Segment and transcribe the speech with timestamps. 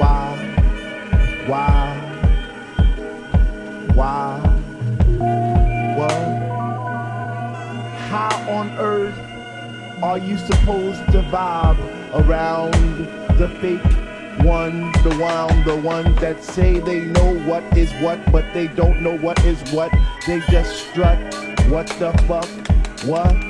[0.00, 0.34] why?
[1.46, 1.96] Why?
[3.94, 4.40] Why?
[5.96, 6.12] What?
[8.08, 9.18] How on earth
[10.02, 11.78] are you supposed to vibe
[12.14, 12.72] around
[13.36, 13.84] the fake
[14.42, 19.02] one, the one, the one that say they know what is what, but they don't
[19.02, 19.92] know what is what.
[20.26, 21.18] They just strut.
[21.68, 22.48] What the fuck?
[23.04, 23.49] What?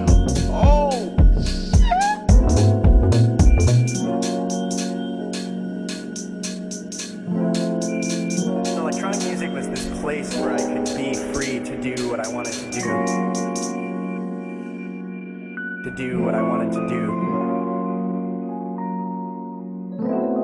[15.91, 17.05] To do what I wanted to do.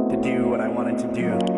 [0.09, 1.56] To do what I wanted to do.